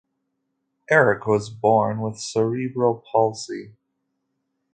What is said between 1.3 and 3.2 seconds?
born with cerebral